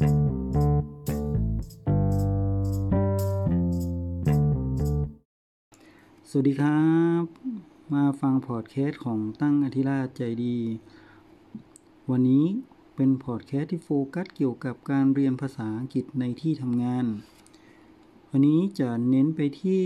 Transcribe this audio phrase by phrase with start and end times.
[0.00, 0.06] สวั
[6.42, 6.82] สดีครั
[7.22, 7.24] บ
[7.94, 10.56] มาฟังพอดแคสต์ของตั้งอธิราชใจดี
[12.10, 12.44] วันนี้
[12.96, 17.04] เป็นพอดแคสต์ที่โฟกัสเกี่ยวกับการเรียนภาษาอังกฤษในที่ทำงาน
[18.30, 19.80] วันนี้จะเน้นไปที่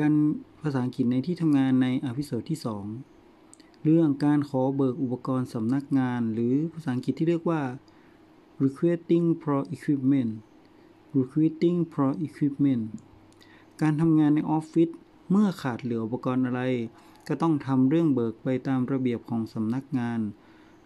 [0.00, 0.14] การ
[0.62, 2.58] ภาษาอังกฤษในที่ทำงานใน episode ที่
[3.22, 7.62] 2 เรื่องการขอเบิกอุปกรณ์สำนักงาน หรือภาษาอังกฤษที่เรียกว่า
[8.62, 10.32] requesting pro equipment
[11.18, 12.84] requesting pro equipment
[13.80, 14.88] การทำงานในออฟฟิศ
[15.30, 16.62] เมื่อขาดเหลืออุปกรณ์อะไร
[17.28, 20.20] ก็ต้องทำเรื่องเบิกไปตามระเบียบของสำนักงาน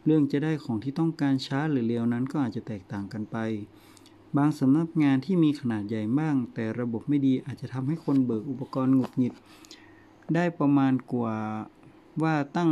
[0.04, 3.36] เรื่องจะได้ของที่ต้องการช้าหรือเร็วนั้นก็อาจจะแตกต่างกันไป
[4.36, 9.34] บางสำนักงานที่มีขนาดใหญ่มากแต่ระบบไม่ดีอาจจะทำให้คนเบิกอุปกรณ์หงุดหงิด
[10.34, 11.36] ได้ประมาณกว่า
[12.22, 12.70] ว่าตั้ง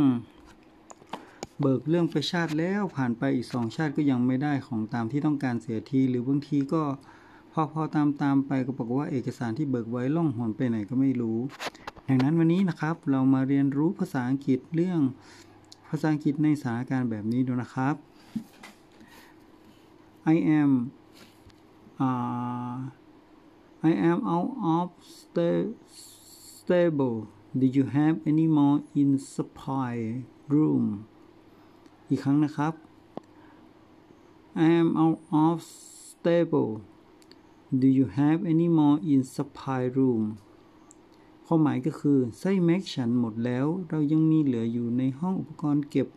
[1.59, 6.83] เบิกเรื่องไปชาติแล้วผ่านไปอีกสองชาติก็ยังไม่ได้ของตามที่ต้องการเสียที หรือบางทีก็
[7.51, 11.39] พอพอตามตามไปก็บอกว่าเอกสารที่เบิกไว้ล่องหนไปไหนก็ไม่รู้
[12.07, 14.99] ดังนั้นวันนี้นะครับเรามาเรียนรู้ภาษาอังกฤษเรื่อง
[15.89, 17.95] ภาษาอังกฤษในสถานการณ์แบบนี้ดูนะครับ
[20.33, 20.71] I am
[22.05, 22.75] uh,
[23.89, 24.85] I am out of
[26.59, 27.17] stable
[27.61, 29.93] Did you have any more in supply
[30.53, 30.85] room
[32.09, 32.73] อีกครั้งนะครับ
[34.65, 35.55] I am out of
[36.09, 36.73] stable
[37.81, 40.23] Do you have any more in supply room
[41.45, 46.07] ความหมายก็คือไส้แม็กฉันหมดแล้ว เรายังมีเหลืออยู่ในห้องอุปกรณ์เก็บ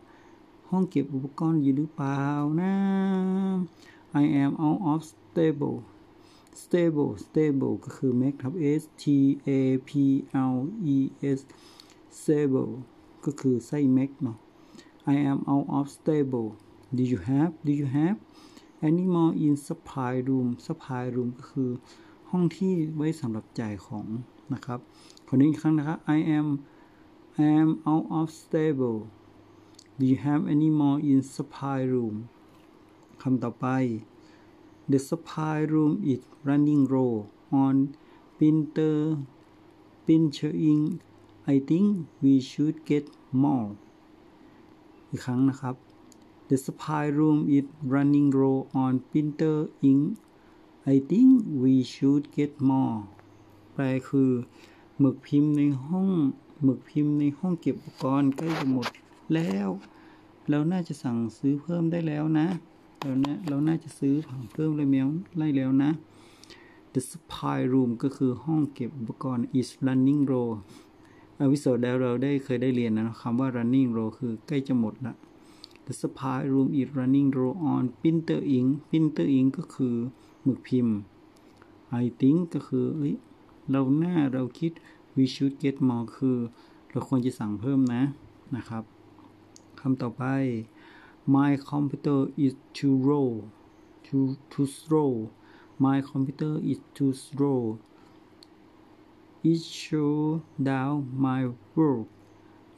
[0.71, 2.23] ห้องเก็บอุปกรณ์อยู่หรือเปล่า
[2.61, 2.75] นะ
[4.23, 5.79] I am out of stable
[6.63, 9.05] stable stable ก็คือ make ครับ S T
[9.49, 9.51] A
[9.89, 9.91] P
[10.53, 10.57] L
[10.95, 10.99] E
[11.39, 11.41] S
[12.19, 12.73] stable
[13.25, 14.39] ก็คือไส้แม็กเนาะ
[15.13, 16.49] I am out of stable
[16.97, 18.17] Do you have Do you have
[18.91, 21.71] Animal in supply room supply room ก็คือ
[22.31, 24.07] ห้องที่ไว้สำหรับจ่ายของ
[24.53, 24.81] นะครับ
[25.29, 26.47] คนนี้อีกครั้งนะครับ I am
[27.45, 29.01] I am out of stable
[29.99, 32.17] Do you have any more in supply room
[33.23, 33.67] คำต่อไป
[34.93, 37.15] The supply room is running low
[37.65, 37.75] on
[38.37, 38.99] printer
[40.05, 40.83] printing
[41.55, 41.87] I think
[42.23, 43.05] we should get
[43.45, 43.69] more
[45.11, 45.75] อีกครั้งนะครับ
[46.51, 49.57] The supply room is running low on printer
[49.91, 50.05] ink
[50.95, 51.31] I think
[51.63, 52.97] we should get more
[53.73, 54.31] แปลคือ
[55.01, 56.09] หมึกพิมพ์ในห้อง
[56.63, 58.87] หมึกพิมพ์ในห้องเก็บอุปกรณ์ใกล้จะหมด
[59.35, 59.69] แล้ว
[60.51, 62.47] เราน่าจะสั่งซื้อเพิ่มได้แล้วนะ
[63.03, 65.07] เราเนี่ยเราน่าจะซื้อผังเพิ่มเลยแมว
[65.37, 65.91] ไล่แล้วนะ
[66.95, 70.51] The supply room ก็คือห้องเก็บอุปกรณ์ is running low
[71.41, 75.15] อวิโซดแล้วเราได้เคยได้เรียนนะคำว่า running low คือใกล้จะหมดละ
[75.87, 79.95] The supply room is running low on printer ink printer ink ก็คือ
[80.43, 80.97] หมึกพิมพ์
[82.03, 83.15] I think ก็คือเอ้ย
[83.71, 84.73] เราหน้าเราคิด
[85.17, 86.37] we should get more คือ
[86.91, 88.03] เราควรจะสั่งเพิ่มนะ
[88.57, 88.83] นะครับ
[89.81, 90.25] คำต่อไป
[91.35, 93.31] my computer is too slow
[94.07, 95.13] too too slow
[95.85, 97.61] my computer is too slow
[99.43, 102.07] it show down my work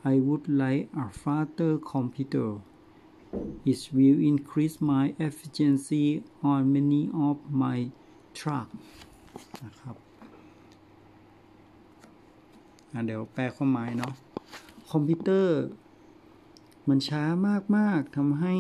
[0.05, 2.51] I would like a faster computer
[3.65, 7.79] it will increase my efficiency on many of my
[8.41, 8.77] tasks
[9.65, 9.97] นะครับ
[13.07, 14.15] เดี๋ยวแปลความหมายเนาะ
[14.91, 15.63] คอมพิวเตอร์
[16.89, 17.23] มันช้า
[17.77, 18.55] มาก ๆ ทำให้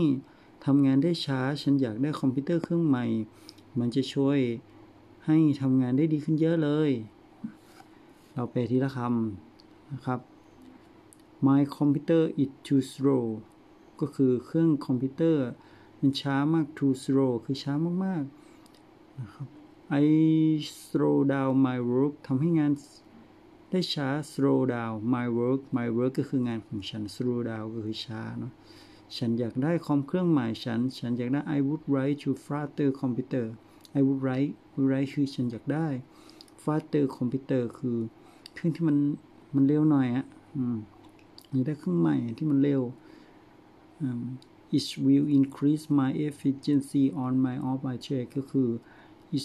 [0.65, 3.07] ทำงานได้ช้า ฉันอยากได้คอมพิวเตอร์เครื่องใหม่
[3.79, 4.39] มันจะช่วย
[5.27, 6.91] ให้ทำงานได้ดีขึ้นเยอะเลย
[8.39, 10.21] เราแปลทีละคำนะครับ
[11.47, 13.25] My computer is too slow
[14.01, 15.47] ก็คือเครื่องคอมพิวเตอร์
[16.01, 17.73] มันช้ามาก too slow คือช้า
[18.05, 19.49] มากๆนะครับ
[20.03, 20.07] I
[20.87, 22.73] slow down my work ทำให้งาน
[23.71, 28.53] ได้ช้า slow down my work my work ก็คืองานของฉัน slow down ก็คือช้าเนาะ
[29.17, 33.47] ฉันอยากได้คอมเครื่องใหมายฉัน ฉันอยากได้ I would like to faster computer
[33.99, 35.87] I would like would like คือฉันอยากได้
[36.65, 37.99] faster computer คือ
[38.59, 38.99] เครื่องที่มัน
[39.55, 40.27] มันเร็วหน่อยอะ
[40.57, 40.77] อืม
[41.51, 42.83] อยากได้เครื่องใหม่ที่มันเร็ว
[44.05, 44.23] um,
[44.77, 48.69] it will increase my efficiency on my off my check ก็คือ
[49.37, 49.45] it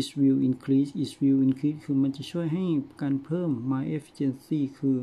[0.00, 2.64] it will increase it will increase คือมันจะช่วยให้
[3.02, 4.96] การเพิ่ม my efficiency คือ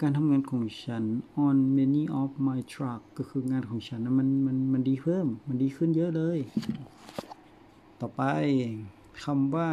[0.00, 1.04] การทำงานของฉัน
[1.46, 6.38] on many of my track ก็คืองานของฉันนะมันมันมันดีเพิ่ม มันดีขึ้นเยอะเลย
[8.00, 8.22] ต่อไป
[9.22, 9.70] คำว่า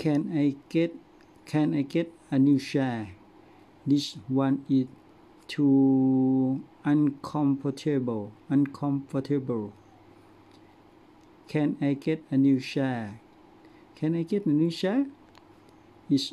[0.00, 0.92] can I get
[1.50, 2.98] can I get a new chair
[3.90, 4.06] this
[4.42, 4.86] one is
[5.52, 6.62] too
[6.92, 8.24] uncomfortable
[8.54, 9.66] uncomfortable
[11.52, 13.18] Can I get a new chair
[13.96, 15.06] Can I get a new chair
[16.08, 16.24] is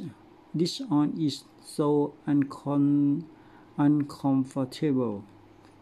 [0.54, 1.36] this one is
[1.76, 1.88] so
[2.32, 2.86] uncom
[3.86, 5.18] uncomfortable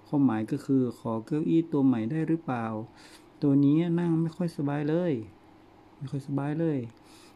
[0.08, 2.66] ความหมายก็คือขอเก้าอี้ตัวใหม่ได้หรือเปล่า
[3.42, 5.14] ตัวนี้นั่งไม่ค่อยสบายเลย
[5.98, 6.80] ไม่ค่อยสบายเลย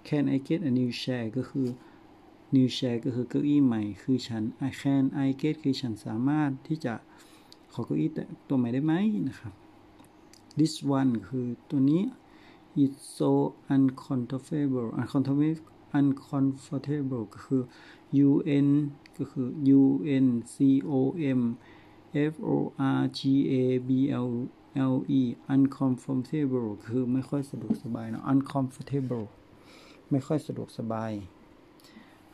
[0.07, 1.67] Can I get a new chair ก็คือ
[2.55, 6.93] new chair ก็คือเก้าอี้ใหม่ คือฉัน I can I get คือฉันสามารถที่จะ
[7.73, 8.09] ขอเก้าอี้
[8.47, 8.93] ตัวใหม่ได้ไหม
[9.27, 9.53] นะครับ
[10.57, 12.03] this one คือตัวนี้
[12.83, 13.31] is so
[13.75, 15.59] uncomfortable uncomfortable
[15.99, 17.63] uncomfortable ก็คือ
[18.27, 18.31] u
[18.65, 18.67] n
[19.17, 19.47] ก็คือ
[19.79, 19.81] u
[20.23, 20.55] n c
[20.91, 20.93] o
[21.39, 21.41] m
[22.31, 22.51] f o
[22.97, 23.19] r g
[23.51, 23.53] a
[23.87, 23.89] b
[24.27, 24.29] l
[24.93, 25.21] l e
[25.55, 29.25] uncomfortable คือไม่ค่อยสะดวกสบายเนาะ uncomfortable
[30.11, 31.11] ไม่ค่อยสะดวกสบาย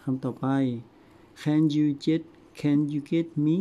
[0.08, 0.48] คำต่อไป
[1.42, 2.24] can you get
[2.62, 3.58] can you get me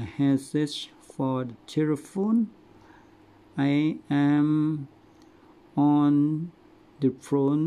[0.00, 0.72] a headset
[1.12, 2.38] for the telephone
[3.72, 3.74] I
[4.30, 4.48] am
[5.94, 6.12] on
[7.02, 7.64] the phone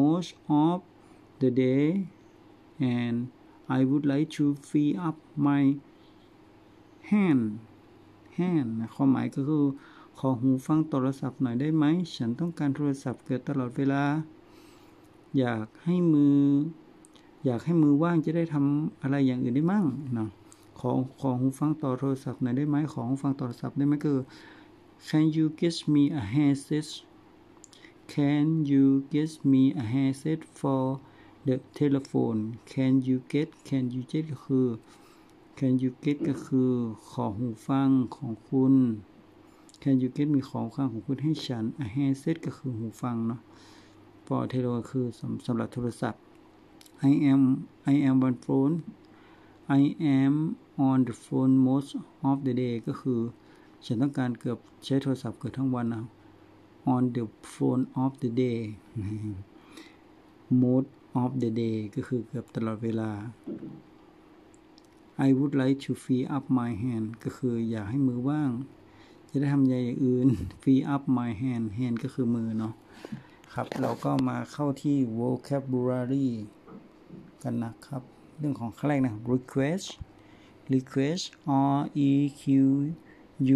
[0.00, 0.30] most
[0.66, 0.76] of
[1.40, 1.86] the day
[2.98, 3.16] and
[3.78, 5.16] I would like to free up
[5.48, 5.62] my
[7.10, 7.42] hand
[8.38, 9.64] hand ความหมายก็คือ
[10.18, 11.84] ขอหูฟังโทรศัพท์หน่อยได้ไหม
[12.16, 14.04] ฉันต้องการโทรศัพท์เกิดตลอดเวลา
[15.38, 16.38] อยากให้มือ
[17.44, 20.28] อยากให้มือว่างจะได้ทำอะไรอย่างอื่นได้มั่งเนาะ
[20.78, 24.18] ขอขอหูฟังต่อโทรศัพท์หน่อยได้ไหมขอหูฟังต่อโทรศัพท์ได้ไหมคือ
[25.08, 26.88] Can you get me a headset
[28.12, 30.82] Can you get me a headset for
[31.46, 32.40] the telephone
[32.72, 34.66] Can you get Can you get ก็คือ
[35.58, 36.70] Can you get ก็คือ
[37.10, 38.74] ขอหูฟังของคุณ
[39.82, 43.40] Can you get มีของฟังของคุณให้ฉัน a headset ก็คือหูฟังเนาะ
[44.26, 46.22] for telephone คือสำสำหรับโทรศัพท์
[47.08, 47.42] I am
[47.92, 48.74] I am on phone
[49.80, 49.82] I
[50.18, 50.34] am
[50.88, 51.90] on the phone most
[52.30, 53.20] of the day ก็คือ
[53.84, 56.04] ฉันต้องการเกือบใช้โทรศัพท์เกือบทั้งวันนะ
[56.94, 58.60] on the phone of the day
[60.62, 60.88] most
[61.22, 63.10] of the day ก็คือเกือบตลอดเวลา
[65.26, 68.50] I would like to free up my hand ก็คืออยากให้มือว่าง
[69.30, 70.28] จะได้ทำอย่างอื่น
[70.62, 72.74] free up my hand hand ก็คือมือเนาะ
[73.54, 76.28] ครับ เราก็มาเข้าที่ vocabulary
[77.44, 78.02] กันนะครับ
[78.38, 79.88] เรื่องของขั้นแรกนะ request
[80.72, 81.24] request
[81.74, 82.10] r e
[82.40, 82.42] q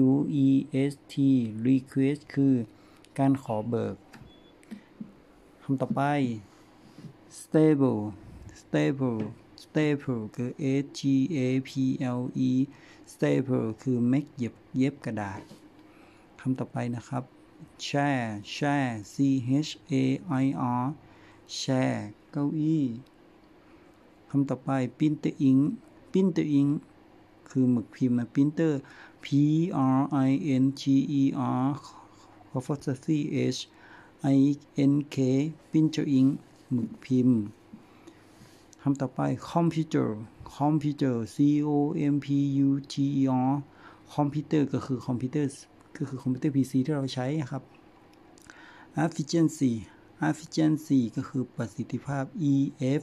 [0.05, 0.07] u
[0.47, 0.49] e
[0.91, 1.15] s t
[1.67, 2.55] request คือ
[3.19, 3.97] การขอเบิก
[5.63, 6.03] คำต่อไป
[7.39, 8.03] stable
[8.61, 9.21] stable
[9.65, 10.51] staple คือ
[10.83, 11.03] s g
[11.37, 11.39] a
[11.69, 11.71] p
[12.19, 12.51] l e
[13.13, 15.41] staple คือเม็ดเย็บเย็บกระดาษ
[16.41, 17.23] คำต่อไปนะครับ
[17.87, 18.23] chair
[18.55, 19.15] chair c
[19.69, 20.05] h a
[20.43, 20.45] i
[20.81, 20.85] r
[21.61, 21.95] chair
[22.33, 22.85] เก้าอี้
[24.31, 25.63] คำต่อไป printer ink
[26.11, 26.47] printer
[27.51, 28.73] คือหมึกพิมพ์นะ printer
[29.25, 29.27] p
[29.97, 30.31] r i
[30.63, 30.83] n g
[31.21, 31.23] e
[31.61, 31.67] r
[32.59, 33.19] apostrophe
[33.57, 33.61] h
[34.37, 34.39] i
[34.91, 35.17] n k
[35.71, 36.29] printer ink
[36.73, 37.41] หมึกพิมพ์
[38.83, 39.21] คำต่อไป
[39.51, 40.09] computer
[40.57, 41.37] computer c
[41.67, 41.71] o
[42.15, 42.27] m p
[42.67, 43.49] u t e r
[44.15, 45.51] computer ก็คือคอมพิวเตอร์
[45.97, 47.63] ก็คือคอมพิวเตอร์ PC ที่เราใช้ครับ
[49.05, 49.73] efficiency
[50.31, 52.55] efficiency ก็คือประสิทธิภาพ e
[53.01, 53.03] f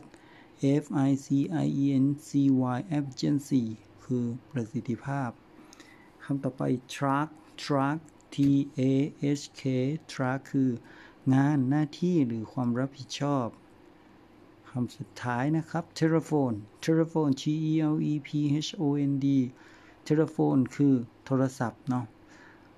[0.82, 1.28] f i c
[1.66, 2.30] i e n c
[2.76, 3.64] y efficiency
[4.06, 5.30] คือประสิทธิภาพ
[6.24, 6.64] คำต่อไป
[6.94, 7.30] track
[7.64, 8.00] track
[8.36, 8.38] t
[8.80, 8.82] a
[9.40, 9.62] h k
[10.12, 10.70] track คือ
[11.34, 13.48] งานหน้าที่หรือความรับผิดชอบ
[14.70, 17.44] คำสุดท้ายนะครับ telephone telephone t
[17.74, 18.30] e l e p
[18.68, 19.28] h o n d
[20.08, 20.94] telephone คือ
[21.26, 22.06] โทรศัพท์เนาะ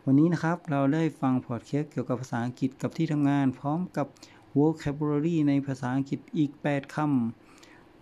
[0.05, 4.07] วันนี้นะครับเราได้ฟังพอดแคสต์เกี่ยวกับภาษาอังกฤษกับที่ทำงาน พร้อมกับ
[4.57, 7.47] vocabulary ในภาษาอังกฤษอีก 8คำ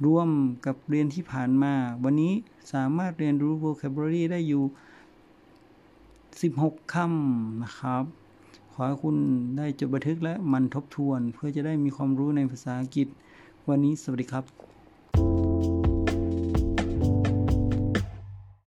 [0.06, 0.30] ร่วม
[0.66, 1.74] กับเรียนที่ผ่านมา
[2.04, 2.34] วันนี้
[2.74, 4.64] สามารถเรียนรู้ vocabulary ได้อยู่
[6.42, 8.04] 16คำนะครับ
[8.74, 9.16] ขอให้คุณ
[9.58, 13.08] ได้จดบันทึกและมันทบทวน เพื่อจะได้มีความรู้ในภาษาอังกฤษ
[13.70, 14.64] วันนี้สวัสดีครับ